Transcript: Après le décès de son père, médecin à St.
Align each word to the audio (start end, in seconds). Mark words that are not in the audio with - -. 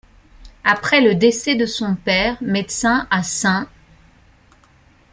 Après 0.63 0.99
le 0.99 1.13
décès 1.13 1.53
de 1.53 1.67
son 1.67 1.93
père, 1.93 2.35
médecin 2.41 3.07
à 3.11 3.21
St. 3.21 3.67